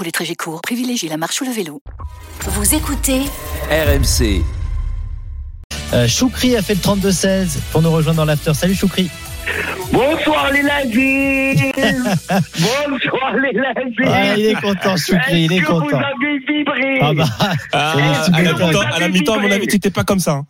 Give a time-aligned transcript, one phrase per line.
[0.00, 1.82] Pour les trajets courts, privilégiez la marche ou le vélo.
[2.46, 3.20] Vous écoutez
[3.70, 4.42] RMC.
[5.92, 8.54] Euh, Choukri a fait le 32-16 pour nous rejoindre dans l'after.
[8.54, 9.10] Salut Choukri.
[9.92, 11.70] Bonsoir les ladies
[12.30, 15.98] Bonsoir les ladies Ah, il est content Choukri, il est que vous content.
[15.98, 17.26] avez vibré Ah bah,
[17.74, 17.92] Ah,
[18.32, 20.32] à la mi-temps, à mon avis, tu n'étais pas comme ça.
[20.32, 20.46] hein.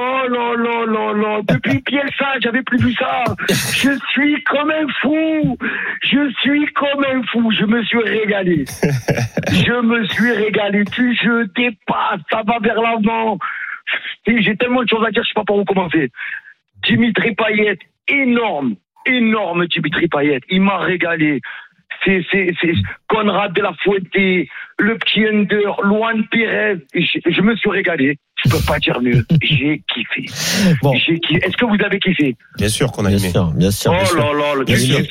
[0.00, 3.24] Oh là là là là Depuis Bielsa, j'avais plus vu ça.
[3.48, 5.58] Je suis comme un fou.
[6.04, 7.50] Je suis comme un fou.
[7.50, 8.64] Je me suis régalé.
[9.50, 10.84] Je me suis régalé.
[10.84, 13.38] Tu je dépasse, ça va vers l'avant.
[14.24, 16.12] J'ai tellement de choses à dire, je sais pas par où commencer.
[16.84, 18.76] Dimitri Payet, énorme.
[19.04, 21.40] Énorme Dimitri Payet, il m'a régalé
[22.04, 22.72] c'est, c'est, c'est
[23.08, 26.76] Conrad de la Fuente, le petit Under, Luan Pérez.
[26.94, 28.16] Je, je me suis régalé.
[28.44, 29.24] Je peux pas dire mieux.
[29.42, 30.26] J'ai kiffé.
[30.82, 30.94] Bon.
[30.94, 31.44] J'ai kiffé.
[31.44, 32.36] Est-ce que vous avez kiffé?
[32.56, 33.30] Bien sûr qu'on a bien aimé.
[33.30, 33.90] sûr, bien sûr.
[33.90, 34.16] bien Oh sûr.
[34.18, 34.64] là là, le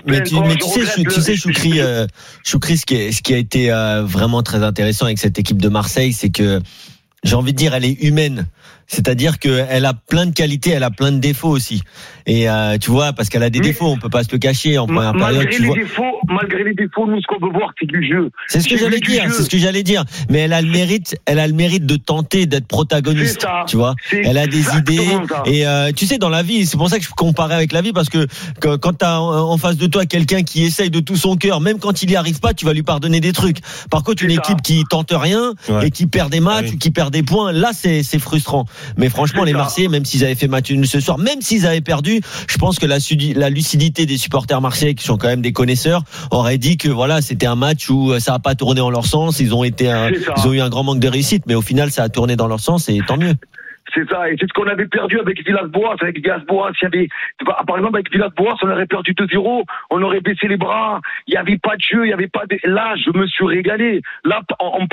[0.08, 2.08] Mais, tu, mais je tu sais, regrette tu, sais, Choukri, euh,
[2.46, 5.62] Choukri, ce qui, est, ce qui a été euh, vraiment très intéressant avec cette équipe
[5.62, 6.62] de Marseille, c'est que
[7.24, 8.48] j'ai envie de dire, elle est humaine.
[8.88, 11.82] C'est-à-dire qu'elle a plein de qualités, elle a plein de défauts aussi.
[12.26, 14.38] Et euh, tu vois, parce qu'elle a des Mais- défauts, on peut pas se le
[14.38, 15.36] cacher en première période.
[15.38, 15.78] malgré Tu les vois.
[15.78, 18.30] défauts, malgré les défauts, nous ce qu'on veut voir, c'est du jeu.
[18.48, 20.04] C'est ce que j'allais dire, c'est ce que j'allais dire.
[20.30, 23.42] Mais elle a le mérite, elle a le mérite de tenter d'être protagoniste.
[23.42, 23.64] Ça.
[23.68, 25.06] Tu vois, elle a des idées.
[25.30, 25.44] ça.
[25.46, 27.82] Et euh, tu sais, dans la vie, c'est pour ça que je comparais avec la
[27.82, 28.26] vie parce que,
[28.62, 31.60] que quand t'as en, en face de toi quelqu'un qui essaye de tout son cœur,
[31.62, 33.58] même quand il y arrive pas, tu vas lui pardonner des trucs.
[33.90, 34.38] Par contre, une ça.
[34.42, 35.88] équipe qui tente rien Ouais.
[35.88, 36.76] et qui perd des matchs Ah oui.
[36.76, 38.66] ou qui perd des points, là, c'est frustrant.
[38.98, 39.54] Mais franchement, les.
[39.58, 42.78] Marseillais, même s'ils avaient fait match nul ce soir, même s'ils avaient perdu, je pense
[42.80, 46.90] que la, lucidité des supporters marseillais, qui sont quand même des connaisseurs, aurait dit que
[46.90, 49.40] voilà, c'était un match où euh, ça a pas tourné en leur sens.
[49.40, 51.92] Ils ont été, un- ils ont eu un grand manque de réussite, mais au final,
[51.92, 53.34] ça a tourné dans leur sens et tant mieux.
[53.98, 55.96] C'est ça, et c'est ce qu'on avait perdu avec Villas-Boas.
[56.00, 57.08] Avec Villas-Boas, il y avait,
[57.66, 61.38] par exemple, avec Villas-Boas, on aurait perdu 2-0, on aurait baissé les bras, il n'y
[61.38, 64.02] avait pas de jeu, il n'y avait pas de, là, je me suis régalé.
[64.24, 64.42] Là,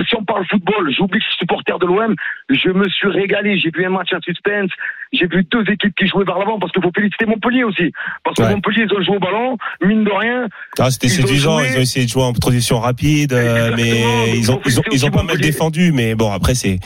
[0.09, 2.15] si on parle football, j'oublie que je suis supporter de l'OM,
[2.49, 3.59] je me suis régalé.
[3.59, 4.71] J'ai vu un match à suspense,
[5.13, 7.93] j'ai vu deux équipes qui jouaient vers l'avant, parce qu'il faut féliciter Montpellier aussi.
[8.25, 8.55] Parce que Ouais.
[8.55, 10.49] Montpellier, ils ont joué au ballon, mine de rien,
[10.79, 14.61] Ah, c'était séduisant, ils ont essayé de jouer en transition rapide, euh, mais ils ont,
[14.65, 16.79] ils ont, ils ont pas mal défendu, mais bon, après, c'est,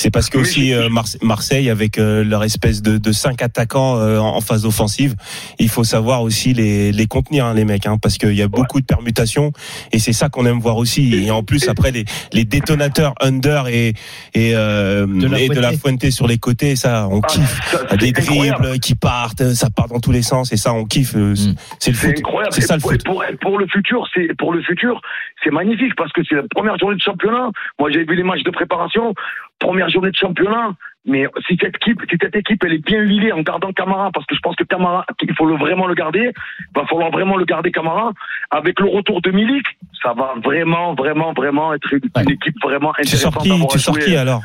[0.00, 3.98] c'est parce que aussi euh, Marse- Marseille, avec euh, leur espèce de, de cinq attaquants
[3.98, 5.14] euh, en phase offensive,
[5.58, 8.48] il faut savoir aussi les, les contenir, hein, les mecs, hein, parce qu'il y a
[8.48, 9.52] beaucoup de permutations,
[9.92, 11.14] et c'est ça qu'on aime voir aussi.
[11.26, 13.88] Et en plus, après, les, les détonateurs under et,
[14.34, 16.08] et, euh, De la et de la Fuente.
[16.10, 17.60] Sur les côtés, ça, on ah, kiffe.
[17.70, 18.62] ça, c'est Des incroyable.
[18.62, 21.14] dribbles qui partent, ça part dans tous les sens, et ça, on kiffe.
[21.16, 21.54] euh, Mm.
[21.78, 22.18] C'est le C'est foot.
[22.18, 22.52] incroyable.
[22.54, 23.04] C'est ça le foot.
[23.04, 25.00] Pour, pour le futur, c'est pour le futur,
[25.44, 27.50] c'est magnifique parce que c'est la première journée de championnat.
[27.78, 29.14] Moi, j'ai vu les matchs de préparation,
[29.60, 30.74] première journée de championnat.
[31.06, 34.26] Mais si cette équipe, si cette équipe, elle est bien huilée en gardant Camara, parce
[34.26, 36.30] que je pense que Camara, il faut le, vraiment le garder.
[36.74, 38.12] Va falloir vraiment le garder Camara.
[38.50, 39.64] Avec le retour de Milik,
[40.02, 42.24] ça va vraiment, vraiment, vraiment être une, Ouais.
[42.34, 43.60] équipe vraiment Tu sors intéressante.
[43.70, 44.42] qui, tu sors qui alors?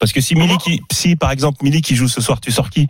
[0.00, 2.68] Parce que si Milik, il- si par exemple Milik qui joue ce soir, tu sors
[2.70, 2.88] qui?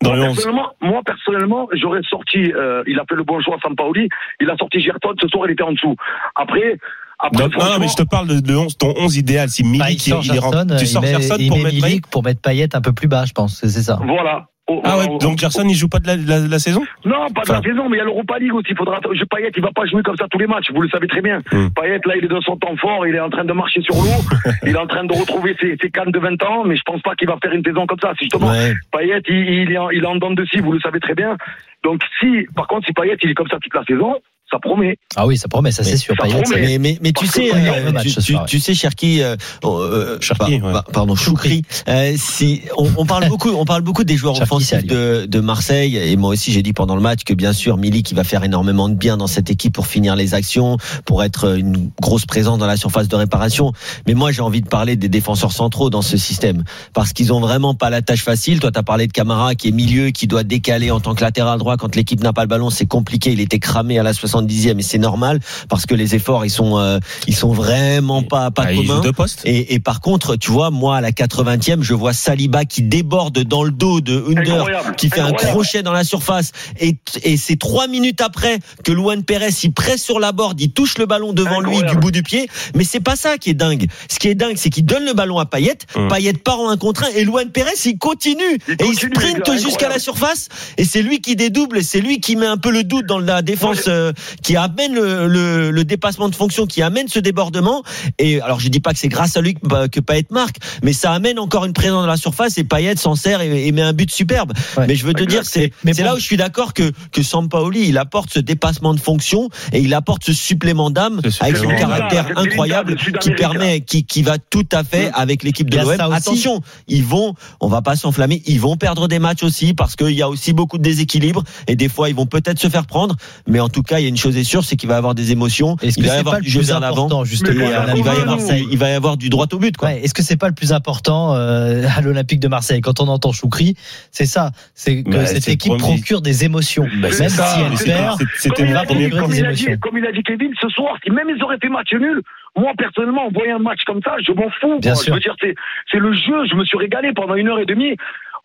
[0.00, 3.40] Dans moi, le 11 personnellement, moi, personnellement, j'aurais sorti, euh, il a fait le bon
[3.42, 4.08] choix, Sampaoli,
[4.40, 5.94] il a sorti Gerton, ce soir, il était en dessous.
[6.34, 6.78] Après,
[7.26, 9.48] après, Non, non, mais je te parle de, de 11, ton 11 idéal.
[9.48, 12.08] Si Bah, Milik, il sort il, Gerson, tu il sors met, Gerson pour met mettre
[12.10, 13.58] pour mettre Payet un peu plus bas, je pense.
[13.60, 13.98] C'est c'est ça.
[14.04, 14.46] Voilà.
[14.66, 16.58] Oh, Ah ouais, oh, donc Gerson, il joue pas de la, de la, de la
[16.58, 16.80] saison?
[17.04, 17.60] Non, pas de Enfin.
[17.60, 18.68] la saison, mais il y a l'Europa League aussi.
[18.70, 20.70] Il faudra, je, Payet, il va pas jouer comme ça tous les matchs.
[20.74, 21.40] Vous le savez très bien.
[21.52, 21.68] Hmm.
[21.76, 23.06] Payet, là, il est dans son temps fort.
[23.06, 24.24] Il est en train de marcher sur l'eau.
[24.62, 27.02] il est en train de retrouver ses, ses cannes de 20 ans, mais je pense
[27.02, 28.12] pas qu'il va faire une saison comme ça.
[28.18, 28.72] Si justement, Ouais.
[28.90, 29.36] Payet, il,
[29.68, 31.36] il est en, il est en dents de scie, vous le savez très bien.
[31.84, 34.14] Donc, si, par contre, si Payet, il est comme ça toute la saison,
[34.54, 34.96] ça promet.
[35.16, 36.14] Ah oui, ça promet, ça c'est sûr.
[36.16, 36.56] ça Payet, promet.
[36.56, 40.18] ça- mais, mais, mais tu sais, euh, tu, tu, soir, tu sais, Cherki, euh, euh,
[40.20, 40.72] Cherki, ouais.
[40.72, 44.52] pa- pardon, Choukri, euh, si on, on parle beaucoup, on parle beaucoup des joueurs Cherki,
[44.52, 47.76] offensifs de, de Marseille, et moi aussi j'ai dit pendant le match que bien sûr
[47.76, 51.24] Milik qui va faire énormément de bien dans cette équipe pour finir les actions, pour
[51.24, 53.72] être une grosse présence dans la surface de réparation.
[54.06, 56.62] Mais moi j'ai envie de parler des défenseurs centraux dans ce système,
[56.92, 58.60] parce qu'ils ont vraiment pas la tâche facile.
[58.60, 61.58] Toi t'as parlé de Camara qui est milieu, qui doit décaler en tant que latéral
[61.58, 63.32] droit quand l'équipe n'a pas le ballon, c'est compliqué.
[63.32, 64.12] Il était cramé à la
[64.46, 68.50] 70e et c'est normal parce que les efforts ils sont euh, ils sont vraiment pas
[68.50, 69.00] pas Ah, joue communs.
[69.00, 69.40] deux postes.
[69.44, 73.38] Et, et par contre, tu vois, moi à la 80e, je vois Saliba qui déborde
[73.40, 76.52] dans le dos de Under, Incroyable, qui fait un crochet dans la surface.
[76.80, 80.70] Et, et c'est trois minutes après que Luan Pérez il presse sur la borde, il
[80.72, 82.48] touche le ballon devant lui du bout du pied.
[82.74, 83.86] Mais c'est pas ça qui est dingue.
[84.10, 85.78] Ce qui est dingue, c'est qu'il donne le ballon à Payet.
[85.96, 86.08] Hum.
[86.08, 89.12] Payet part en un contre un et Luan Pérez il continue Il et il continue,
[89.14, 90.48] sprinte jusqu'à la surface.
[90.78, 93.18] Et c'est lui qui dédouble et c'est lui qui met un peu le doute dans
[93.18, 94.12] la défense, euh,
[94.42, 97.82] qui amène le, le, le dépassement de fonction, qui amène ce débordement.
[98.18, 100.92] Et alors je dis pas que c'est grâce à lui que, que Payet marque, mais
[100.92, 103.82] ça amène encore une présence dans la surface et Payet s'en sert et, et met
[103.82, 104.52] un but superbe.
[104.76, 104.86] Ouais.
[104.86, 106.04] Mais je veux te dire, c'est c'est bon.
[106.04, 109.80] là où je suis d'accord que que Sampaoli il apporte ce dépassement de fonction et
[109.80, 114.38] il apporte ce supplément d'âme avec son caractère incroyable le qui permet, qui qui va
[114.38, 116.00] tout à fait avec l'équipe de l'OM.
[116.12, 120.12] Attention, ils vont, on va pas s'enflammer, ils vont perdre des matchs aussi parce qu'il
[120.12, 123.16] y a aussi beaucoup de déséquilibre et des fois ils vont peut-être se faire prendre.
[123.46, 124.98] Mais en tout cas, il y a une chose est sûre, c'est qu'il va y
[124.98, 125.76] avoir des émotions.
[125.82, 127.24] Est-ce Il que va y c'est avoir pas le du jeu vers l'avant.
[127.24, 129.76] justement euh, il va y avoir, Marseille il va y avoir du droit au but,
[129.76, 129.88] quoi.
[129.88, 132.80] Ouais, Est-ce que c'est pas le plus important euh, à l'Olympique de Marseille?
[132.80, 133.76] Quand on entend Choukri
[134.10, 135.82] C'est ça, c'est que Bah, cette c'est équipe premier.
[135.96, 137.30] procure des émotions, Bah, même si elle
[137.78, 138.18] c'est- perd.
[138.36, 139.78] C'était Comme il mon a dit- premier procurer comme des il a dit- émotions.
[139.80, 142.20] Comme il a dit Kevin, ce soir, si même ils auraient fait match nul,
[142.56, 144.78] moi personnellement, en voyant un match comme ça, je m'en fous.
[144.80, 145.02] Bien quoi.
[145.02, 145.12] sûr.
[145.12, 145.54] Je veux dire, c'est
[145.90, 146.46] c'est le jeu.
[146.50, 147.96] Je me suis régalé pendant une heure et demie.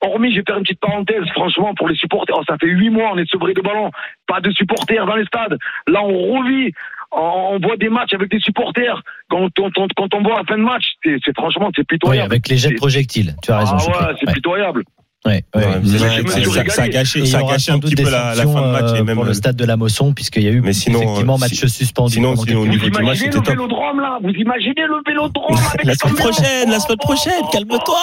[0.02, 2.36] Hormis, je vais faire une petite parenthèse, franchement, pour les supporters.
[2.40, 3.92] Oh, ça fait huit mois, on est sevré de ballon.
[4.28, 5.58] Pas de supporters dans les stades.
[5.88, 6.72] Là, on revit.
[7.12, 9.02] On voit des matchs avec des supporters.
[9.30, 11.86] Quand on, quand, quand on voit la fin de match, c'est c'est- franchement, c'est Oui,
[11.98, 12.32] pitoyable.
[12.32, 13.34] avec les jets de projectiles.
[13.44, 13.78] Tu as raison.
[13.80, 14.84] ah ouais, c'est Ouais, pitoyable.
[15.26, 17.42] Ouais, ça, ça a gâché, ça a
[17.74, 19.76] un petit peu la, fin de match et euh, même pour le stade de la
[19.78, 22.14] Mosson puisqu'il y a eu Mais sinon, effectivement euh, match si- suspendu.
[22.16, 23.48] sinon, au niveau Vous du match, imaginez c'était le top.
[23.50, 27.98] vélodrome là Vous imaginez le vélodrome avec La semaine prochaine, la semaine prochaine, calme-toi.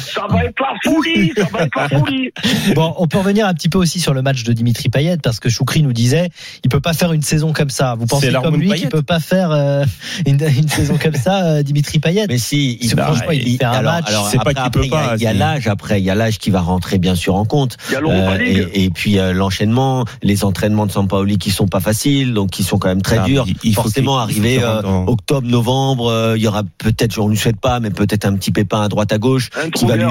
[0.00, 2.30] Ça va être la folie, ça va être la folie.
[2.74, 5.40] Bon, on peut revenir un petit peu aussi sur le match de Dimitri Payet parce
[5.40, 6.28] que Choukri nous disait,
[6.64, 7.96] il peut pas faire une saison comme ça.
[7.98, 9.84] Vous pensez C'est comme lui qu'il peut pas faire euh,
[10.26, 12.26] une, une saison comme ça, euh, Dimitri Payet?
[12.28, 14.12] Mais si, franchement, il fait un match.
[14.30, 16.04] C'est pas qu'il peut après, il y a- pas, Il y a l'âge après, il
[16.04, 17.76] y a l'âge qui va rentrer bien sûr en compte.
[17.88, 21.50] Il y a l'Europa Euh, et, et puis euh, l'enchaînement, les entraînements de Sampaoli qui
[21.50, 23.46] sont pas faciles, donc qui sont quand même très Ah, durs.
[23.62, 27.38] il faut Forcément, qu'il euh, octobre, novembre, euh, il y aura peut-être, on ne lui
[27.38, 30.04] souhaite pas, mais peut-être un petit pépin à droite à gauche Un qui va lui,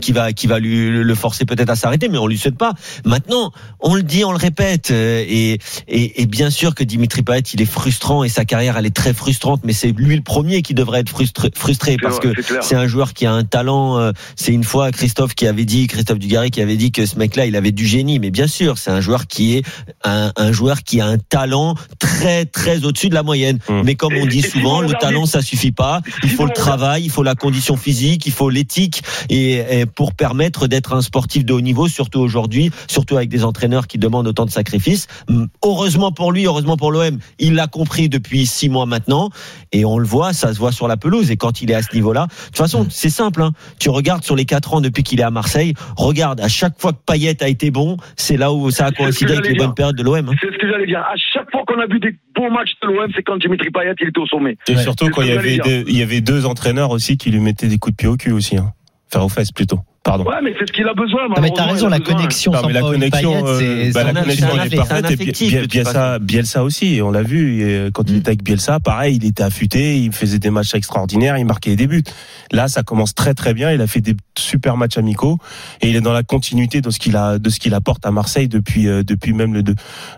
[0.00, 2.74] qui, va, qui va lui le forcer peut-être à s'arrêter, mais on lui souhaite pas.
[3.04, 7.22] Maintenant, on le dit, on le répète, euh, et, et, et bien sûr que Dimitri
[7.22, 10.22] Payet, il est frustrant et sa carrière, elle est très frustrante, mais c'est lui le
[10.22, 13.98] premier qui devrait être frustré, frustré parce que c'est un joueur qui a un talent.
[13.98, 17.18] euh, C'est une fois Christophe qui avait dit, Christophe Dugarry qui avait dit que ce
[17.18, 18.18] mec-là, il avait du génie.
[18.18, 19.62] Mais bien sûr, c'est un joueur qui est
[20.04, 23.58] un, un joueur qui a un talent très très au-dessus de la moyenne.
[23.68, 23.82] Hum.
[23.84, 26.00] Mais comme on dit souvent, le talent ça suffit pas.
[26.22, 30.14] Il faut le travail, il faut la condition physique, il faut l'éthique et, et pour
[30.14, 34.28] permettre d'être un sportif de haut niveau, surtout aujourd'hui, surtout avec des entraîneurs qui demandent
[34.28, 35.06] autant de sacrifices.
[35.28, 39.30] Hum, Heureusement pour lui, heureusement pour l'OM, il l'a compris depuis six mois maintenant
[39.72, 41.82] et on le voit, ça se voit sur la pelouse et quand il est à
[41.82, 43.42] ce niveau-là, de toute façon, c'est simple.
[43.42, 43.50] Hein.
[43.78, 45.65] Tu regardes sur les quatre ans depuis qu'il est à Marseille,
[45.96, 49.32] regarde à chaque fois que Payet a été bon, c'est là où ça a coïncidé
[49.32, 49.64] avec les dire.
[49.66, 50.28] bonnes périodes de l'OM.
[50.28, 50.32] hein.
[50.40, 51.00] C'est ce que j'allais dire.
[51.00, 53.94] À chaque fois qu'on a vu des beaux matchs de l'OM, c'est quand Dimitri Payet
[54.00, 54.56] il était au sommet.
[54.68, 54.82] Et Ouais.
[54.82, 57.68] surtout quand il y avait deux, il y avait deux entraîneurs aussi qui lui mettaient
[57.68, 58.72] des coups de pied au cul aussi, hein.
[59.12, 59.80] Enfin aux fesses plutôt.
[60.06, 60.24] Pardon.
[60.24, 61.28] Ouais, mais c'est ce qu'il a besoin.
[61.28, 64.20] Non, mais t'as raison, la connexion Non, mais la connexion, Payet, euh, c'est bah, la
[64.20, 65.10] connexion elle est parfaite.
[65.10, 67.60] Et Bielsa, Bielsa aussi, on l'a vu.
[67.60, 68.18] Et euh, quand il Mm.
[68.18, 71.88] était avec Bielsa, pareil, il était affûté, il faisait des matchs extraordinaires, il marquait des
[71.88, 72.04] buts.
[72.52, 73.72] Là, ça commence très très bien.
[73.72, 75.38] Il a fait des super matchs amicaux
[75.80, 78.12] et il est dans la continuité de ce qu'il a, de ce qu'il apporte à
[78.12, 79.74] Marseille depuis euh, depuis même le de,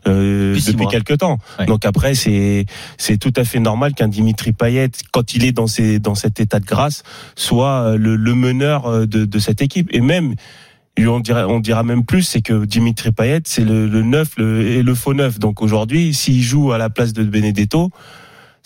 [0.06, 1.38] euh, Depuis quelques temps.
[1.58, 1.64] Ouais.
[1.64, 2.66] Donc après, c'est
[2.98, 6.40] c'est tout à fait normal qu'un Dimitri Payet, quand il est dans ces dans cet
[6.40, 7.04] état de grâce,
[7.36, 10.34] soit euh, le, le meneur euh, de, de cette équipe et même
[11.06, 14.94] on dira, on dira même plus, c'est que Dimitri Payet, c'est le, neuf et le
[14.94, 15.38] faux neuf.
[15.38, 17.90] Donc aujourd'hui, s'il joue à la place de Benedetto,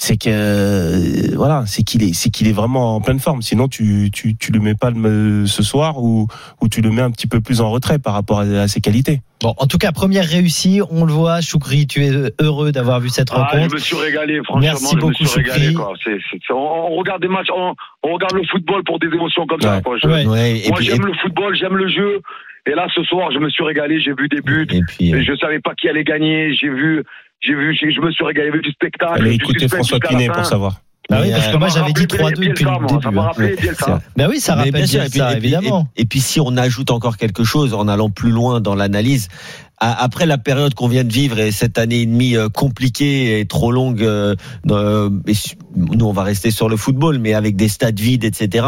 [0.04, 3.40] c'est que euh, voilà, c'est qu'il est, c'est qu'il est vraiment en pleine forme.
[3.40, 6.26] Sinon, tu tu tu le mets pas le- ce soir ou
[6.60, 8.80] ou tu le mets un petit peu plus en retrait par rapport à, à ses
[8.80, 9.20] qualités.
[9.40, 11.40] Bon, en tout cas, première réussie, on le voit.
[11.40, 13.74] Choukri, tu es heureux d'avoir vu cette Ah, je rencontre.
[13.74, 14.60] me suis régalé, franchement.
[14.62, 15.92] Merci je me beaucoup, suis régalé, quoi.
[16.02, 19.06] C'est- c'est- c'est- on, on regarde des matchs, on, on regarde le football pour des
[19.08, 19.80] émotions comme ça.
[19.82, 19.96] Quoi.
[20.02, 20.26] Je- Ouais.
[20.26, 22.20] Ouais, et moi, puis, j'aime le football, j'aime le jeu.
[22.66, 24.66] Et là, ce soir, je me suis régalé, j'ai vu des buts.
[24.70, 26.54] et puis, euh, Et je savais pas qui allait gagner.
[26.54, 27.02] J'ai vu,
[27.42, 29.20] j'ai vu, je me suis régalé, avait du spectacle.
[29.20, 30.80] Allez du suspense François Pinet pour savoir.
[31.10, 32.86] Bah oui, parce euh, que moi Ça m'a j'avais dit rappelé 3-2 depuis le moi,
[32.86, 33.02] début.
[33.02, 33.24] Ça m'a hein.
[33.26, 34.00] rappelé Bielsa.
[34.16, 35.88] Bah oui, ça rappelle bien sûr, bien et puis- ça, et puis- évidemment.
[35.96, 39.28] Et, et puis si on ajoute encore quelque chose en allant plus loin dans l'analyse,
[39.84, 43.46] après la période qu'on vient de vivre et cette année et demie euh, compliquée et
[43.46, 44.34] trop longue, euh,
[44.70, 45.10] euh,
[45.74, 48.66] nous on va rester sur le football, mais avec des stades vides, etc.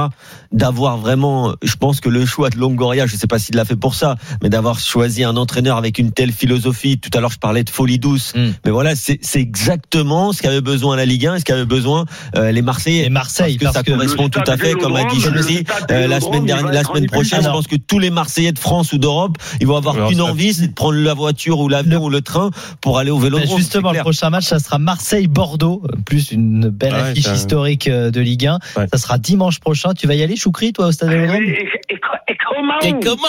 [0.53, 3.77] D'avoir vraiment, je pense que le choix de Longoria, je sais pas s'il l'a fait
[3.77, 6.99] pour ça, mais d'avoir choisi un entraîneur avec une telle philosophie.
[6.99, 8.51] Tout à l'heure, je parlais de folie douce, Mm.
[8.65, 12.05] mais voilà, c'est c'est exactement ce qu'avait besoin la Ligue 1, et ce qu'avaient besoin
[12.37, 13.05] euh, les Marseillais.
[13.07, 15.63] Et Marseille, parce que ça parce que correspond tout à fait, comme a dit Chelsea,
[15.91, 17.43] euh, la semaine dernière, la semaine prochaine.
[17.43, 20.55] Je pense que tous les Marseillais de France ou d'Europe, ils vont avoir ça- envie,
[20.55, 23.57] c'est de prendre la voiture ou l'avion ou le train pour aller au Ben, Vélodrome.
[23.59, 27.27] Justement, c'est le prochain match, ça sera Marseille-Bordeaux, euh, plus une belle Ah ouais, affiche
[27.29, 28.59] historique euh, de Ligue 1.
[28.77, 28.87] Ouais.
[28.93, 29.93] Ça sera dimanche prochain.
[29.95, 33.29] Tu vas y aller, Choukri, toi, au Stade Vélodrome et co- et comment Et comment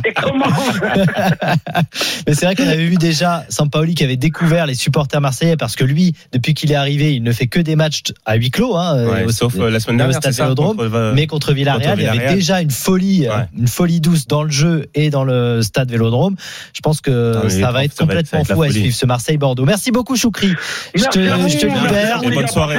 [0.04, 0.46] Et comment
[2.26, 5.76] Mais c'est vrai qu'on avait vu déjà Sampaoli qui avait découvert les supporters marseillais parce
[5.76, 8.76] que lui, depuis qu'il est arrivé, il ne fait que des matchs à huis clos.
[8.76, 10.44] Hein, euh, Ouais, au- Sauf euh, la semaine au dernière, Stade c'est ça.
[10.44, 10.76] Vélodrome.
[10.76, 13.34] contre, euh, mais contre Villarreal, contre il y avait déjà une folie, Ouais.
[13.58, 16.36] une folie douce dans le jeu et dans le stade Vélodrome.
[16.74, 18.54] Je pense que Non, ça va être ça va être- ça complètement va être la
[18.54, 19.64] fou à suivre ce Marseille-Bordeaux.
[19.64, 20.52] Merci beaucoup, Choukri.
[20.94, 22.20] Je te, Merci je te merci libère.
[22.22, 22.76] Et bonne soirée.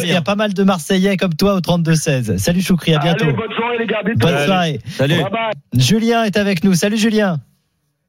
[0.00, 2.36] Qu'il y a pas mal de Marseillais comme toi au 32-16.
[2.38, 3.24] Salut Choukri, à bientôt.
[3.24, 4.26] Allez, bonne soirée les gars, bientôt.
[4.28, 4.78] Bonne soirée.
[4.86, 5.14] Salut.
[5.22, 5.52] Bye bye.
[5.80, 6.74] Julien est avec nous.
[6.74, 7.38] Salut Julien.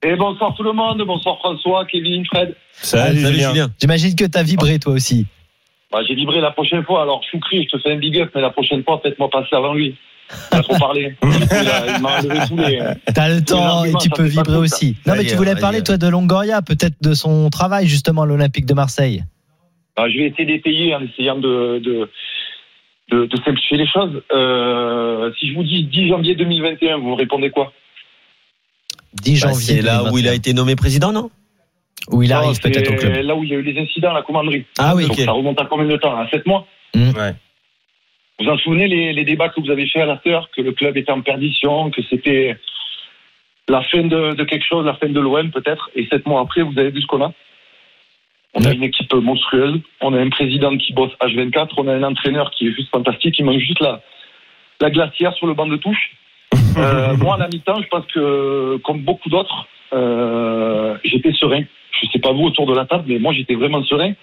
[0.04, 2.56] Et bonsoir tout le monde, bonsoir François, Kevin, Fred.
[2.74, 3.50] Salut, Salut Julien.
[3.50, 3.68] Julien.
[3.82, 5.26] J'imagine que tu as vibré toi aussi.
[5.92, 8.42] Bah, j'ai vibré la prochaine fois, alors Choukri, je te fais un big up, mais
[8.42, 9.96] la prochaine fois, faites-moi passer avant lui.
[10.52, 11.16] Il a trop parlé.
[11.24, 11.30] Il
[11.70, 12.82] a- il m'a enlevé tous les.
[13.16, 14.98] T'as le temps et tu peux pas vibrer aussi.
[15.08, 18.66] Non mais tu voulais parler toi de Longoria, peut-être de son travail justement à l'Olympique
[18.66, 19.24] de Marseille.
[19.96, 22.10] Bah, je vais essayer d'étayer en essayant de, de,
[23.10, 24.22] de, de simplifier les choses.
[24.34, 27.72] Euh, si je vous dis 10 janvier 2021, vous me répondez quoi?
[29.14, 29.62] 10 Bah, janvier.
[29.76, 30.34] c'est là où il a 2021.
[30.34, 31.30] été nommé président, non?
[32.12, 33.14] Où il arrive peut-être au club.
[33.26, 34.66] Là où il y a eu les incidents à la commanderie.
[34.78, 35.26] Ah oui, Donc ok.
[35.26, 36.16] ça remonte à combien de temps?
[36.18, 36.66] À 7 mois?
[36.96, 37.34] Ouais.
[38.40, 40.62] Vous vous en souvenez les, les débats que vous avez fait à la sœur, que
[40.62, 42.56] le club était en perdition, que c'était
[43.68, 46.62] la fin de, de quelque chose, la fin de l'OM peut-être, et sept mois après,
[46.62, 47.34] vous avez vu ce qu'on a?
[48.60, 52.02] On a une équipe monstrueuse, on a un président qui bosse H24, on a un
[52.02, 54.02] entraîneur qui est juste fantastique, il manque juste la,
[54.82, 56.12] la glacière sur le banc de touche.
[56.78, 61.64] Euh, moi, à la mi-temps, je pense que, comme beaucoup d'autres, euh, j'étais serein.
[61.90, 64.14] Je sais pas vous autour de la table, mais moi, j'étais vraiment serein.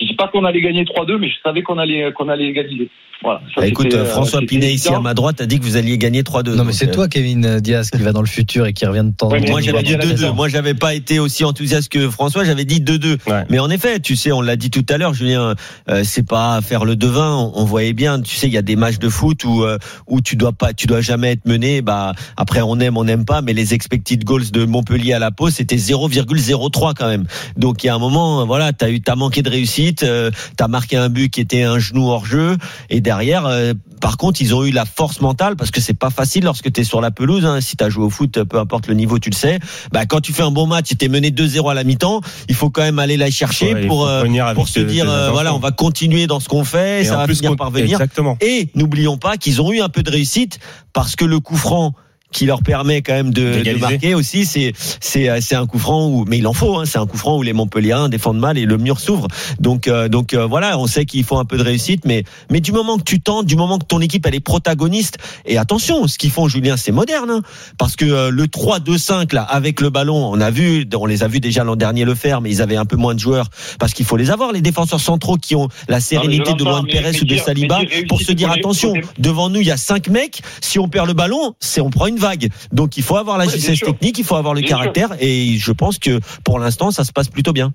[0.00, 2.88] Je dis pas qu'on allait gagner 3-2, mais je savais qu'on allait, qu'on allait égaliser.
[3.22, 3.40] Voilà.
[3.54, 5.96] Ça, Bah, Écoute, euh, François Pinet, ici à ma droite, a dit que vous alliez
[5.98, 6.56] gagner 3-2.
[6.56, 9.04] Non mais c'est euh, toi Kevin Diaz qui va dans le futur et qui revient
[9.04, 9.52] de temps en Ouais, temps.
[9.52, 10.08] Moi, j'avais dit y a la 2-2.
[10.10, 10.34] raison.
[10.34, 12.44] Moi, j'avais pas été aussi enthousiaste que François.
[12.44, 13.18] J'avais dit 2-2.
[13.30, 13.44] Ouais.
[13.48, 15.54] Mais en effet, tu sais, on l'a dit tout à l'heure, Julien,
[15.88, 17.34] euh, c'est pas faire le devin.
[17.36, 19.78] On, on voyait bien, tu sais, il y a des matchs de foot où euh,
[20.08, 21.80] où tu dois pas, tu dois jamais être mené.
[21.82, 25.30] Bah après, on aime, on n'aime pas, mais les expected goals de Montpellier à la
[25.30, 27.24] pause, c'était 0,03 quand même.
[27.56, 29.48] Donc il y a un moment, voilà, t'as eu, t'as manqué de
[29.84, 32.56] réussite, euh, t'as marqué un but qui était un genou hors jeu,
[32.90, 36.10] et derrière, euh, par contre, ils ont eu la force mentale parce que c'est pas
[36.10, 37.44] facile lorsque t'es sur la pelouse.
[37.46, 39.58] Hein, si t'as joué au foot, peu importe le niveau, tu le sais.
[39.92, 42.54] Bah quand tu fais un bon match, et t'es mené 2-0 à la mi-temps, il
[42.54, 44.24] faut quand même aller la chercher Ouais, pour euh,
[44.54, 47.36] pour se dire voilà on va continuer dans ce qu'on fait Et ça va plus,
[47.36, 48.36] finir par venir Exactement.
[48.40, 50.58] et n'oublions pas qu'ils ont eu un peu de réussite
[50.92, 51.94] parce que le coup franc
[52.34, 55.78] qui leur permet quand même de, de marquer aussi c'est c'est euh, c'est un coup
[55.78, 58.40] franc où mais il en faut hein, c'est un coup franc où les Montpelliérains défendent
[58.40, 59.28] mal et le mur s'ouvre.
[59.60, 62.60] Donc euh, donc euh, voilà on sait qu'il faut un peu de réussite mais mais
[62.60, 66.08] du moment que tu tentes du moment que ton équipe elle est protagoniste et attention
[66.08, 67.42] ce qu'ils font Julien c'est moderne hein,
[67.78, 71.28] parce que euh, le 3-2-5 là avec le ballon on a vu on les a
[71.28, 73.48] vus déjà l'an dernier le faire mais ils avaient un peu moins de joueurs
[73.78, 77.20] parce qu'il faut les avoir les défenseurs centraux qui ont la sérénité de mais- Pérez
[77.20, 80.78] ou de Saliba pour se dire attention devant nous il y a cinq mecs si
[80.80, 82.46] on perd le ballon c'est on prend une vague.
[82.72, 85.72] Donc il faut avoir la justesse technique il faut avoir le Bien caractère et je
[85.72, 87.72] pense que pour l'instant ça se passe plutôt bien.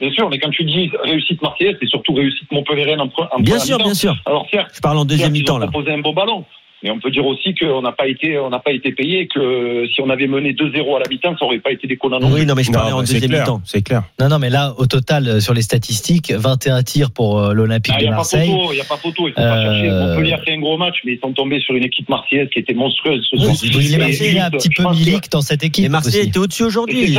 [0.00, 3.40] Bien sûr, mais quand tu dis réussite marseillaise, c'est surtout réussite montpelliéraine en, pre- en
[3.40, 4.14] bien sûr bien sûr.
[4.26, 5.66] Alors certes, je parle en deuxième mi-temps là.
[5.68, 6.44] proposé un beau ballon.
[6.82, 9.86] Mais on peut dire aussi qu'on n'a pas été, on n'a pas été payé, que
[9.94, 12.44] si on avait mené 2-0 à la mi-temps, ça aurait pas été déconnant non oui
[12.46, 14.02] non mais je Non, parlais en c'est deuxième clair, mi-temps C'est clair.
[14.20, 17.94] Non non mais là au total euh, sur les statistiques 21 tirs pour euh, l'Olympique
[17.96, 18.50] Ah, Il de n'y a pas Marseille.
[18.50, 19.90] photo, il n'y a pas photo, il faut Euh, pas chercher.
[19.90, 22.58] Montpellier a fait un gros match, mais ils sont tombés sur une équipe marseillaise qui
[22.58, 23.50] était monstrueuse ce soir.
[23.62, 25.84] Oui, Les Et Marseillais un petit peu Milik dans cette équipe.
[25.84, 26.28] Et Marseille aussi.
[26.30, 27.16] était au-dessus aujourd'hui.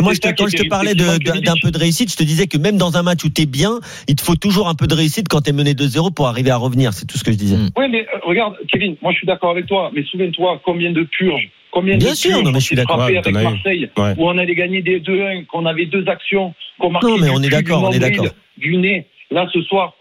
[0.00, 2.96] Moi, quand je te parlais d'un peu de réussite, je te disais que même dans
[2.96, 5.52] un match où t'es bien, il te faut toujours un peu de réussite quand t'es
[5.52, 6.92] mené 2-0 pour arriver à revenir.
[6.92, 7.56] C'est tout ce que je disais.
[7.76, 11.02] Oui, mais euh, regarde, Kevin, moi je suis d'accord avec toi, mais souviens-toi combien de
[11.02, 12.96] purges, combien Bien de sûr, purges non, mais on je suis s'est d'accord.
[12.98, 13.34] frappé Ouais, avec.
[13.34, 14.14] Marseille, Ouais.
[14.16, 17.42] où on allait gagner des 2-1, qu'on avait deux actions, qu'on marquait Non, mais on
[17.42, 18.26] est d'accord, on est d'accord.
[18.56, 19.06] Du nez.
[19.30, 19.94] Là, ce soir,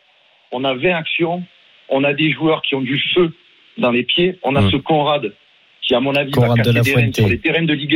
[0.52, 1.44] on a 20 actions,
[1.90, 3.34] on a des joueurs qui ont du feu
[3.78, 4.72] dans les pieds, on a Mm.
[4.72, 5.34] ce Conrad,
[5.82, 7.96] qui à mon avis Conrad va de la casser des sur les terrains de Ligue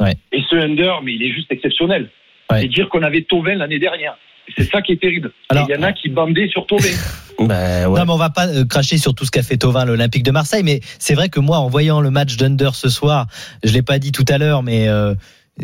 [0.00, 0.04] 1.
[0.04, 0.12] Ouais.
[0.32, 2.10] Et ce Under, mais il est juste exceptionnel.
[2.60, 4.16] Et dire qu'on avait Tovin l'année dernière.
[4.56, 5.32] C'est ça qui est terrible.
[5.48, 6.88] Alors- il y en a qui bandaient sur Tovin.
[7.36, 7.98] Bah, ouais.
[7.98, 10.22] Non, mais on va pas euh, cracher sur tout ce qu'a fait Tovin à l'Olympique
[10.22, 13.26] de Marseille, mais c'est vrai que moi, en voyant le match d'Under ce soir,
[13.64, 15.16] je l'ai pas dit tout à l'heure, mais euh,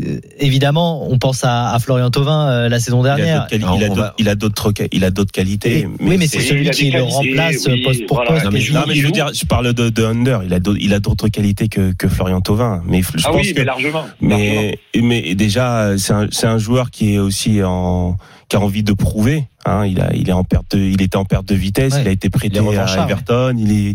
[0.05, 3.47] euh, évidemment, on pense à, à Florian Tovin euh, la saison Il a dernière.
[3.47, 5.87] d'autres quali- il a d'autres- va- il a d'autres il a d'autres qualités.
[6.01, 8.33] oui, mais c'est celui qui le remplace oui, poste pour voilà.
[8.33, 8.45] poste.
[8.47, 10.43] Non mais, non, mais je veux dire, je parle de, de Under.
[10.45, 12.83] Il a d'autres- il a d'autres qualités que, que Florian Thauvin.
[12.85, 14.07] Mais je Ah pense oui, que mais largement.
[14.21, 14.39] largement.
[14.39, 18.17] mais mais déjà c'est un c'est un joueur qui est aussi en
[18.51, 19.45] qui a envie de prouver.
[19.65, 21.95] Hein, il a il est en perte de, il était en perte de vitesse.
[21.95, 22.03] Ouais.
[22.03, 23.55] Il a été prêté à Everton.
[23.57, 23.95] Il est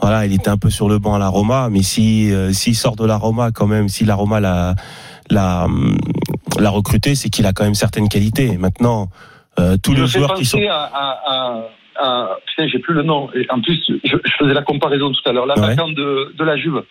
[0.00, 1.68] voilà, il était un peu sur le banc à la Roma.
[1.70, 4.76] Mais si euh, s'il sort de la Roma quand même, si la Roma l'a
[5.30, 5.96] l'a hum,
[6.60, 8.56] l'a recruté, c'est qu'il a quand même certaines qualités.
[8.58, 9.08] Maintenant.
[9.60, 11.62] Euh, tous les joueurs qui sont à, à, à,
[12.02, 13.30] à- putain, j'ai plus le nom.
[13.34, 15.46] Et en plus, je, je faisais la comparaison tout à l'heure.
[15.46, 16.82] L'attaquant de, de la Juve.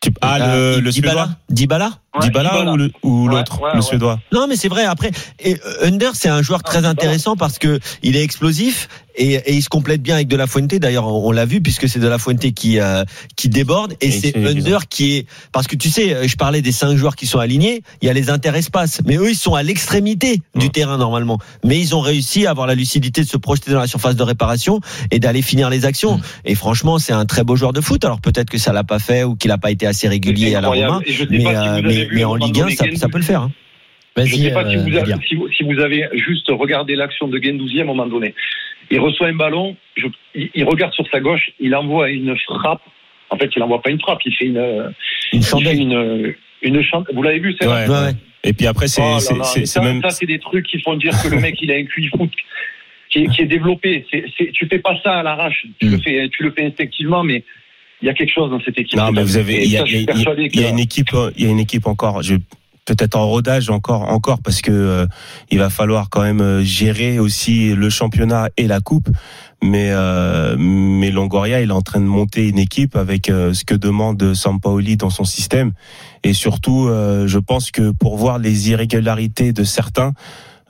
[0.00, 2.72] Tu- ah le, le Dybala suédois Ouais, Dybala, Dybala.
[2.72, 3.82] ou le- ou Ouais, l'autre ouais, le ouais.
[3.82, 4.84] suédois Non, mais c'est vrai.
[4.84, 8.88] Après, et euh, Under, c'est un joueur très Ah, intéressant parce que il est explosif
[9.16, 10.74] et, et il se complète bien avec De La Fuente.
[10.74, 13.04] D'ailleurs, on, on l'a vu puisque c'est De La Fuente qui euh,
[13.36, 14.36] qui déborde et, Et c'est.
[14.36, 17.38] Under qui est parce que tu sais, euh, je parlais des cinq joueurs qui sont
[17.38, 17.82] alignés.
[18.02, 21.38] Il y a les interespaces, mais eux, ils sont à l'extrémité du terrain normalement.
[21.64, 24.22] Mais ils ont réussi à avoir la lucidité de se projeter dans la surface de
[24.22, 24.80] réparation
[25.10, 26.18] et d'aller finir les actions.
[26.18, 26.22] Mm.
[26.44, 28.04] Et franchement, c'est un très beau joueur de foot.
[28.04, 30.60] Alors peut-être que ça l'a pas fait ou qu'il a pas été assez régulier à
[30.60, 30.68] la.
[30.68, 31.00] Roma.
[31.06, 33.42] Mais, si euh, avez mais, vu en Ligue 1, donné ça, ça peut le faire.
[33.42, 33.52] hein.
[34.16, 36.96] Je ne sais pas si, euh, vous avez, si, vous, si vous avez juste regardé
[36.96, 38.34] l'action de Gendouzi à un moment donné.
[38.90, 42.82] Il reçoit un ballon, je- il, il regarde sur sa gauche, il envoie une frappe.
[43.30, 44.92] En fait, il envoie pas une frappe, il fait une, Une
[45.32, 45.80] il fait chandelle.
[45.80, 47.14] une, une chandelle.
[47.14, 48.12] Vous l'avez vu, c'est Ouais, Ouais, ouais.
[48.44, 50.00] Et puis après, c'est Oh c'est- même.
[50.02, 52.30] ça, c'est des trucs qui font dire que le mec, il a un QI foot
[53.10, 54.06] qui est, qui est développé.
[54.10, 55.66] Tu fais pas ça à l'arrache.
[55.80, 55.90] Tu, Mm.
[55.90, 57.42] le fais, tu le fais instinctivement, mais
[58.02, 58.96] il y a quelque chose dans cette équipe.
[58.98, 61.58] Non, mais vous avez, il y a, y y une équipe, il y a une
[61.58, 62.22] équipe encore.
[62.22, 62.36] Je
[62.86, 65.06] peut-être en rodage encore, encore parce que euh,
[65.50, 69.08] il va falloir quand même euh, gérer aussi le championnat et la coupe.
[69.62, 73.74] Mais euh, mais Longoria, il est en train de monter une équipe avec ce que
[73.74, 75.72] demande Sampaoli dans son système.
[76.24, 80.12] Et surtout, je pense que pour voir les irrégularités de certains.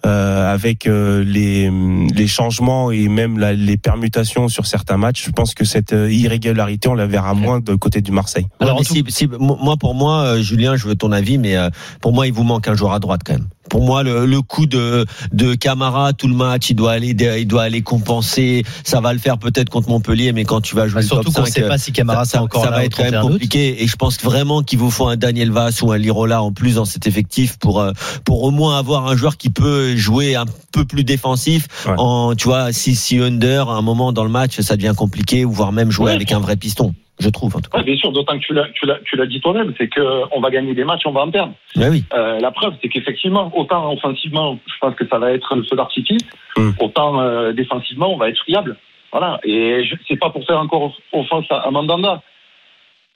[0.04, 1.70] Euh, avec euh, les,
[2.14, 6.12] les changements et même la- les permutations sur certains matchs, je pense que cette euh,
[6.12, 8.46] irrégularité, on la verra moins de côté du Marseille.
[8.60, 11.38] Alors, Alors, en tout- si, si- moi, pour moi, euh, Julien, je veux ton avis,
[11.38, 13.46] mais euh, pour moi, il vous manque un joueur à droite quand même.
[13.68, 17.46] Pour moi, le, le coup de de Camara tout le match, il doit aller, il
[17.46, 18.64] doit aller compenser.
[18.84, 21.42] Ça va le faire peut-être contre Montpellier, mais quand tu vas jouer Bah, surtout qu'on
[21.42, 23.26] ne 5, sait pas si Camara ça, encore ça là va être quand même 31
[23.26, 23.32] août.
[23.32, 26.52] compliqué et je pense vraiment qu'il vous faut un Daniel Vass ou un Lirola en
[26.52, 27.92] plus dans cet effectif pour euh,
[28.24, 31.94] pour au moins avoir un joueur qui peut jouer un peu plus défensif Ouais.
[31.98, 35.44] en tu vois si si under à un moment dans le match ça devient compliqué
[35.44, 36.12] ou voire même jouer Ouais.
[36.12, 38.52] avec un vrai piston je trouve en tout cas Ouais, bien sûr, d'autant que tu
[38.54, 41.12] l'as, tu l'as, tu l'as dit toi-même, c'est que on va gagner des matchs, on
[41.12, 41.54] va en perdre.
[41.76, 45.54] Mais oui Euh, la preuve, c'est qu'effectivement, autant offensivement, je pense que ça va être
[45.56, 46.22] le feu d'artifice,
[46.58, 46.70] Mm.
[46.80, 48.76] autant euh, défensivement, on va être friable.
[49.12, 49.38] Voilà.
[49.44, 52.22] Et je, c'est pas pour faire encore offense à, à Mandanda.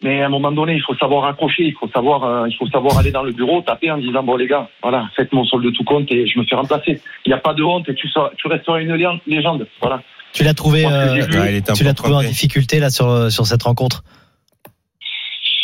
[0.02, 2.66] Mais à un moment donné, il faut savoir accrocher, il faut savoir, euh, il faut
[2.68, 5.64] savoir aller dans le bureau, taper en disant bon les gars, voilà, faites mon solde
[5.66, 7.02] de tout compte et je me fais remplacer.
[7.26, 9.66] Il n'y a pas de honte et tu, seras, tu resteras une lé- légende.
[9.82, 10.00] Voilà.
[10.32, 13.62] Tu l'as trouvé, euh, Ouais, tu peu l'as trouvé en difficulté là sur sur cette
[13.62, 14.02] rencontre.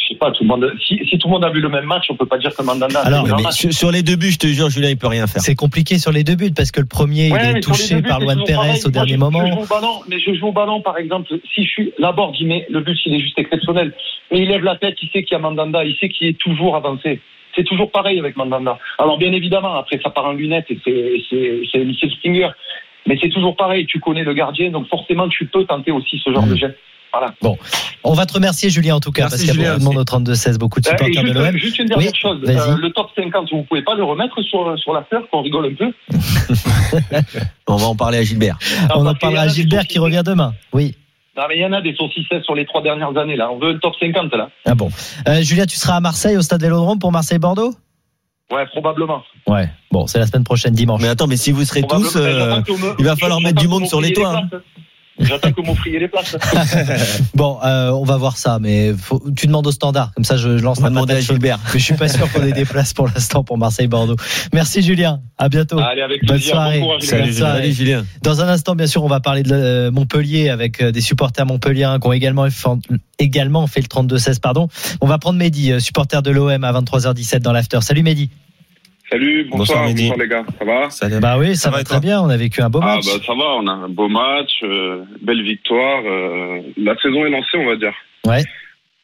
[0.08, 0.72] Je sais pas, tout le monde.
[0.86, 2.62] Si, si tout le monde a vu le même match, on peut pas dire que
[2.62, 3.00] Mandanda.
[3.00, 5.26] a Alors, Mais sur, sur les deux buts je te jure Julien il peut rien
[5.26, 7.96] faire C'est compliqué sur les deux buts parce que le premier Ouais, il est touché
[7.96, 8.54] buts, par Luan pareil.
[8.54, 9.44] au Moi, dernier je- moment.
[9.44, 12.12] Je joue au ballon, mais je joue au ballon, par exemple, si je suis la
[12.12, 13.92] board, il met le but, il est juste exceptionnel.
[14.30, 16.38] Mais il lève la tête, il sait qu'il y a Mandanda, il sait qu'il est
[16.38, 17.20] toujours avancé.
[17.56, 18.78] C'est toujours pareil avec Mandanda.
[18.98, 22.48] Alors bien évidemment, après ça part en lunettes et c'est c'est c'est Michel Springer.
[23.06, 26.32] Mais c'est toujours pareil, tu connais le gardien, donc forcément tu peux tenter aussi ce
[26.32, 26.76] genre de geste.
[27.12, 27.32] Voilà.
[28.04, 29.90] On va te remercier Julien en tout cas Merci, parce qu'il y a Julien, beaucoup
[30.04, 31.56] de monde au 32-16, beaucoup de Euh, et supporters de juste, l'OM.
[31.56, 32.40] juste une dernière Oui, chose.
[32.46, 35.66] Euh, le top 50, vous pouvez pas le remettre sur, sur la fleur, qu'on rigole
[35.66, 35.92] un peu
[37.68, 38.58] on va en parler à Gilbert
[38.94, 40.52] On en parlera à Gilbert qui revient demain.
[40.72, 40.94] Oui.
[41.36, 43.50] Non mais il y en a des saucissets sur les trois dernières années là.
[43.50, 44.48] On veut le top 50 là.
[44.64, 44.88] Ah bon.
[45.28, 47.74] Euh, Julien, tu seras à Marseille au stade Vélodrome pour Marseille-Bordeaux?
[48.50, 49.22] Ouais, probablement.
[49.48, 49.68] Ouais.
[49.90, 51.00] Bon, c'est la semaine prochaine dimanche.
[51.02, 52.60] mais attends mais si vous serez tous euh,
[52.98, 54.50] il va falloir mettre du monde sur les toits, hein.
[55.20, 56.36] J'attends que vous m'offriez les places.
[57.34, 60.12] Bon, euh, on va voir ça, mais faut- tu demandes au standard.
[60.14, 61.20] Comme ça, je, je lance on va la demander à.
[61.20, 64.16] Gilbert Mais je suis pas sûr qu'on ait des places pour l'instant pour Marseille-Bordeaux.
[64.52, 65.20] Merci Julien.
[65.38, 65.78] À bientôt.
[65.78, 66.54] Allez, avec Bonne plaisir.
[66.54, 66.80] soirée.
[66.80, 67.26] Bon courage, les Salut, gars.
[67.28, 67.60] Bonne soirée.
[67.62, 70.92] Salut Julien Dans un instant, bien sûr, on va parler de euh, Montpellier avec euh,
[70.92, 72.68] des supporters montpelliérains qui ont également fait,
[73.18, 74.68] également fait le 32-16, pardon.
[75.00, 77.78] On va prendre Mehdi, euh, supporter de l'OM à 23h17 dans l'after.
[77.82, 78.30] Salut Mehdi.
[79.10, 81.20] Salut, Bonsoir, bonsoir, les gars, ça va Salut.
[81.20, 82.20] Bah oui, ça, Ça va très bien.
[82.20, 83.04] On a vécu un beau Ah match.
[83.06, 87.30] bah ça va, on a un beau match, euh, belle victoire, euh, la saison est
[87.30, 87.94] lancée on va dire.
[88.26, 88.42] Ouais.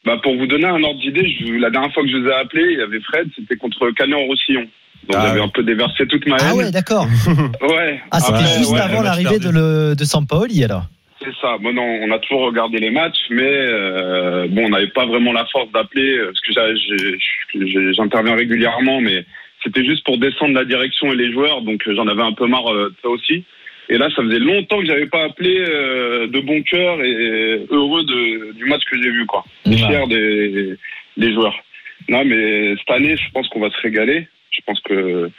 [0.05, 2.35] Bah pour vous donner un ordre d'idée, je- la dernière fois que je vous ai
[2.35, 4.63] appelé, il y avait Fred, c'était contre Canet en Roussillon.
[4.63, 5.47] Donc Ah j'avais ouais.
[5.47, 6.57] un peu déversé toute ma Ah haine.
[6.59, 7.07] ouais, d'accord.
[7.63, 8.01] Ouais.
[8.11, 10.87] Ah, c'était juste ouais, avant l'arrivée de, le, de Sampaoli alors.
[11.25, 11.57] C'est ça.
[11.63, 15.33] Bon, non, on a toujours regardé les matchs, mais euh, bon, on n'avait pas vraiment
[15.33, 19.25] la force d'appeler parce que j'interviens régulièrement, mais
[19.63, 22.47] c'était juste pour descendre la direction et les joueurs, donc euh, j'en avais un peu
[22.47, 23.45] marre euh, de ça aussi.
[23.89, 28.05] Et là, ça faisait longtemps que j'avais pas appelé euh, de bon cœur et heureux
[28.05, 29.45] de, du match que j'ai vu, quoi.
[29.67, 30.75] Et fier des,
[31.17, 31.57] des joueurs.
[32.09, 34.29] Non, mais cette année, je pense qu'on va se régaler.
[34.51, 35.31] Je pense que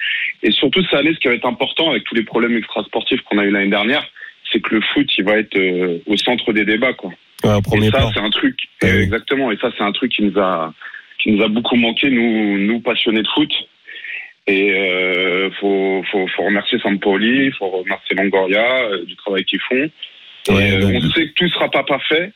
[0.44, 3.38] et surtout cette année, ce qui va être important avec tous les problèmes extrasportifs qu'on
[3.38, 4.06] a eu l'année dernière,
[4.52, 7.12] c'est que le foot, il va être euh, au centre des débats, quoi.
[7.44, 9.02] Ouais, au premier et ça, c'est un truc, Ah oui.
[9.04, 9.52] exactement.
[9.52, 10.74] Et ça, c'est un truc qui nous a,
[11.20, 13.52] qui nous a beaucoup manqué, nous, nous passionnés de foot.
[14.48, 19.90] Et euh, faut, faut, faut remercier Sampoli, faut remercier Longoria euh, du travail qu'ils font.
[20.50, 22.34] Et Ouais, euh, on sait que tout sera pas parfait,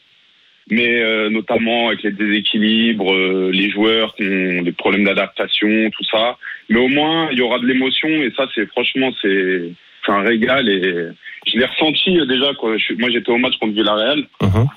[0.69, 6.05] mais euh, notamment avec les déséquilibres, euh, les joueurs qui ont des problèmes d'adaptation, tout
[6.05, 6.37] ça.
[6.69, 9.71] Mais au moins, il y aura de l'émotion et ça, c'est franchement, c'est
[10.07, 11.07] un régal et
[11.45, 12.53] je l'ai ressenti euh, déjà.
[12.53, 12.77] Quoi.
[12.77, 14.67] Je moi, j'étais au match contre Villarreal Mhm.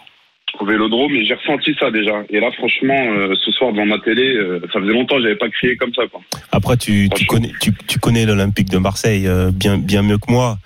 [0.58, 2.22] Au Vélodrome et j'ai ressenti ça déjà.
[2.30, 5.36] Et là, franchement, euh, ce soir devant ma télé, euh, ça faisait longtemps que j'avais
[5.36, 6.02] pas crié comme ça.
[6.10, 6.20] Quoi.
[6.52, 10.30] Après, tu, tu connais, tu, tu connais l'Olympique de Marseille euh, bien, bien mieux que
[10.30, 10.58] moi.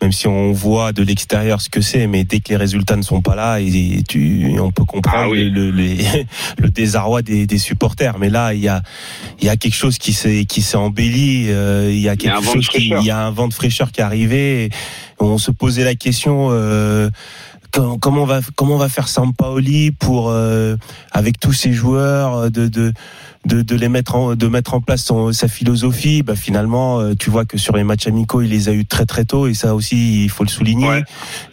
[0.00, 3.02] Même si on voit de l'extérieur ce que c'est, mais dès que les résultats ne
[3.02, 5.48] sont pas là, et, et tu, on peut comprendre Ah oui.
[5.48, 5.96] le, le, les-
[6.58, 8.18] le désarroi des, des supporters.
[8.18, 8.82] Mais là, il y a,
[9.40, 11.46] il y a quelque chose qui s'est, qui s'est embelli.
[11.50, 13.46] euh, il y a Il y a quelque chose qui, il y a un vent
[13.46, 14.70] de fraîcheur qui est arrivé.
[15.20, 16.48] On se posait la question.
[16.50, 17.08] Euh,
[17.72, 20.76] comment, on va comment on va faire Sampaoli pour euh,
[21.10, 22.92] avec tous ces joueurs euh, de de
[23.46, 27.14] de, de les mettre en de mettre en place son- sa philosophie bah finalement euh,
[27.18, 29.54] tu vois que sur les matchs amicaux il les a eu très très tôt et
[29.54, 31.02] ça aussi il faut le souligner Ouais.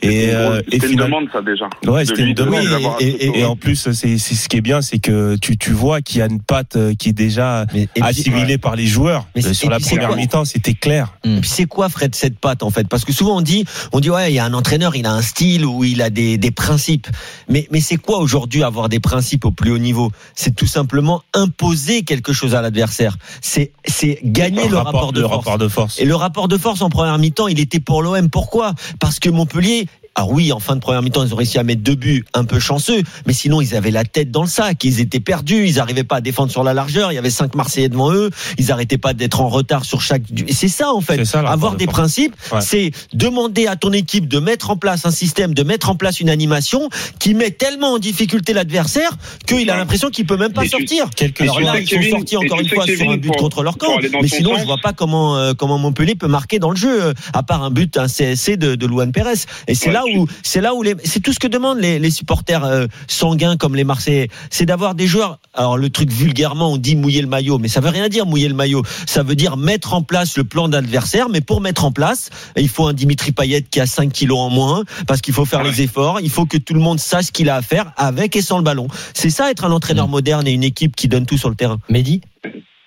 [0.02, 1.66] et C'était une euh, et une finalement demande, ça déjà.
[1.88, 2.64] Ouais, c'était une demande.
[3.00, 6.20] Et, en plus, c'est c'est ce qui est bien, c'est que tu, tu vois qu'il
[6.20, 9.28] y a une patte euh, qui est déjà Mais- puis- assimilée par les joueurs.
[9.36, 11.14] Mais Euh, sur la première mi-temps, c'était clair.
[11.24, 12.88] Et puis c'est quoi Fred cette patte en fait?
[12.88, 15.12] Parce que souvent on dit on dit ouais il y a un entraîneur il a
[15.14, 17.08] un style ou il a des, des principes
[17.48, 20.12] mais mais c'est quoi aujourd'hui avoir des principes au plus haut niveau?
[20.36, 23.18] C'est tout simplement imposer quelque chose à l'adversaire.
[23.42, 25.46] C'est c'est gagner le, rapport, de le force.
[25.46, 26.00] rapport de force.
[26.00, 28.30] Et le rapport de force en première mi-temps, il était pour l'OM.
[28.30, 28.74] Pourquoi?
[29.00, 29.88] Parce que Montpellier.
[30.20, 32.44] Alors oui, en fin de première mi-temps, ils ont réussi à mettre deux buts un
[32.44, 35.76] peu chanceux, mais sinon ils avaient la tête dans le sac, ils étaient perdus, ils
[35.76, 38.70] n'arrivaient pas à défendre sur la largeur, il y avait cinq Marseillais devant eux, ils
[38.70, 40.24] arrêtaient pas d'être en retard sur chaque.
[40.52, 42.60] C'est ça en fait, C'est ça, avoir de des principes, Ouais.
[42.60, 46.20] c'est demander à ton équipe de mettre en place un système, de mettre en place
[46.20, 49.12] une animation qui met tellement en difficulté l'adversaire
[49.48, 51.10] qu'il a l'impression qu'il peut même pas sortir.
[51.16, 53.38] Quelques Alors là, ils sont Kevin, sortis encore une fois sur Kevin, un but pour-
[53.38, 53.96] contre leur camp.
[54.22, 57.04] Mais sinon, sens- je vois pas comment euh, comment Montpellier peut marquer dans le jeu,
[57.06, 59.30] euh, à part un but, un CSC de, de Luan Pérez.
[59.70, 62.00] Et c'est Ouais, là où c'est là où les c'est tout ce que demandent les,
[62.00, 65.40] les supporters euh, sanguins comme les Marseillais, c'est d'avoir des joueurs.
[65.54, 68.48] Alors le truc vulgairement, on dit mouiller le maillot, mais ça veut rien dire mouiller
[68.48, 68.84] le maillot.
[69.06, 71.30] Ça veut dire mettre en place le plan d'adversaire.
[71.30, 74.50] Mais pour mettre en place, il faut un Dimitri Payet qui a 5 kilos en
[74.50, 75.70] moins parce qu'il faut faire Ouais.
[75.72, 76.20] les efforts.
[76.22, 78.58] Il faut que tout le monde sache ce qu'il a à faire avec et sans
[78.58, 78.88] le ballon.
[79.14, 80.12] C'est ça être un entraîneur Mm.
[80.12, 81.80] moderne et une équipe qui donne tout sur le terrain.
[81.90, 82.22] Mehdi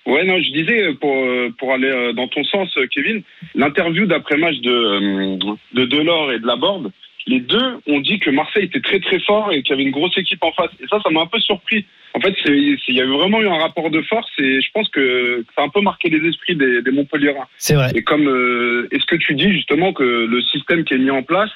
[0.05, 3.21] Ouais, non, je disais euh, pour euh, pour aller euh, dans ton sens, Kevin,
[3.55, 5.37] l'interview d'après match de euh,
[5.73, 6.91] de Delors et de Laborde,
[7.27, 9.91] les deux ont dit que Marseille était très très fort et qu'il y avait une
[9.91, 10.71] grosse équipe en face.
[10.81, 11.85] Et ça, ça m'a un peu surpris.
[12.15, 15.43] En fait, il y avait vraiment eu un rapport de force et je pense que
[15.55, 16.91] ça a un peu marqué les esprits des, des.
[17.57, 17.91] C'est vrai.
[17.95, 21.23] Et comme euh, est-ce que tu dis justement que le système qui est mis en
[21.23, 21.49] place,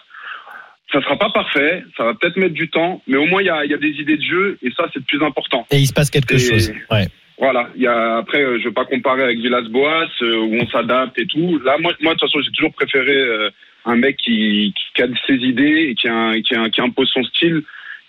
[0.91, 3.49] ça sera pas parfait, ça va peut-être mettre du temps, mais au moins il y
[3.49, 5.67] a, y a des idées de jeu et ça c'est le plus important.
[5.69, 6.71] Et il se passe quelque Et- chose.
[6.89, 7.08] Ouais.
[7.39, 10.67] Voilà, il y a après euh, je veux pas comparer avec Villas-Boas euh, où on
[10.69, 11.60] s'adapte et tout.
[11.63, 13.50] Là moi moi de toute façon, j'ai toujours préféré euh,
[13.86, 17.23] un mec qui qui a ses idées et qui a, qui, a- qui impose son
[17.23, 17.62] style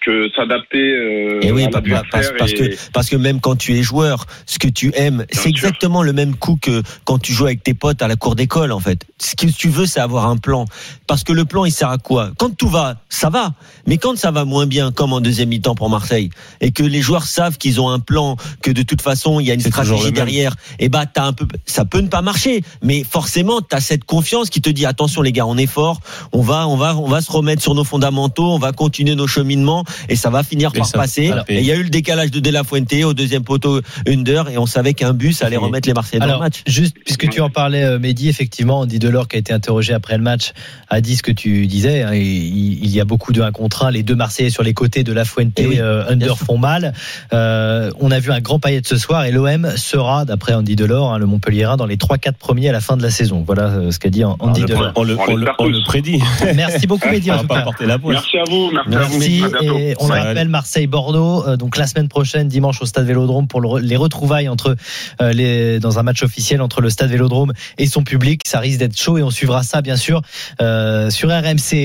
[0.04, 3.74] que s'adapter euh, Et oui, à parce, parce et- que parce que même quand tu
[3.76, 7.46] es joueur, ce que tu aimes, c'est exactement le même coup que quand tu joues
[7.46, 9.04] avec tes potes à la cour d'école en fait.
[9.20, 10.64] Ce que tu veux, c'est avoir un plan.
[11.06, 12.30] Parce que le plan, il sert à quoi?
[12.38, 13.54] Quand tout va, ça va.
[13.86, 16.30] Mais quand ça va moins bien, comme en deuxième mi-temps pour Marseille,
[16.60, 19.50] et que les joueurs savent qu'ils ont un plan, que de toute façon il y
[19.50, 23.04] a une stratégie derrière, et bah t'as un peu, ça peut ne pas marcher, mais
[23.04, 26.00] forcément t'as cette confiance qui te dit attention les gars, on est fort,
[26.32, 29.26] on va, on va, on va se remettre sur nos fondamentaux, on va continuer nos
[29.26, 31.30] cheminements, et ça va finir Et par ça- passer.
[31.30, 33.42] alors, et et- il y a eu le décalage de De La Fuente au deuxième
[33.44, 35.66] poteau Under, et on savait qu'un bus allait fini.
[35.66, 36.62] remettre les Marseillais dans le match.
[36.66, 40.16] juste puisque tu en parlais, euh, Mehdi, effectivement, Andy Delors qui a été interrogé après
[40.16, 40.52] le match
[40.88, 42.02] a dit ce que tu disais.
[42.02, 43.90] hein, et il, y a beaucoup de 1 contre 1.
[43.90, 46.92] Les deux Marseillais sur les côtés de La Fuente, Eh oui, euh, Under font mal.
[47.32, 51.12] Euh, on a vu un grand paillet ce soir et l'OM sera, d'après Andy Delors,
[51.12, 53.42] hein, le Montpellierin, dans les 3-4 premiers à la fin de la saison.
[53.46, 54.92] Voilà ce qu'a dit Andy on, Delors.
[54.96, 55.70] on, le, On on le- l'espère on tous.
[55.70, 56.20] le prédit.
[56.54, 57.62] Merci beaucoup, Mehdi, on en va tout pas cas.
[57.62, 57.98] porter la.
[57.98, 59.77] Merci à vous, merci, Merci à vous.
[59.78, 63.60] Et on le rappelle, Marseille-Bordeaux, euh, donc la semaine prochaine, dimanche au Stade Vélodrome pour
[63.60, 64.76] le les retrouvailles entre
[65.20, 68.40] euh, les dans un match officiel entre le Stade Vélodrome et son public.
[68.46, 70.22] Ça risque d'être chaud et on suivra ça bien sûr
[70.60, 71.76] euh, sur RMC.